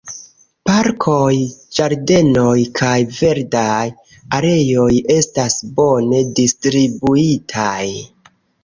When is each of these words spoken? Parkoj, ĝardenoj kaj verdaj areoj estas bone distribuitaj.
Parkoj, 0.69 1.33
ĝardenoj 1.79 2.55
kaj 2.81 2.95
verdaj 3.19 3.85
areoj 4.41 4.91
estas 5.21 5.63
bone 5.79 6.25
distribuitaj. 6.43 7.81